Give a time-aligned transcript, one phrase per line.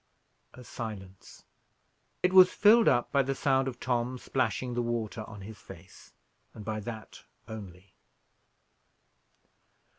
[0.55, 1.45] A silence.
[2.23, 6.11] It was filled up by the sound of Tom splashing the water on his face,
[6.55, 7.93] and by that only.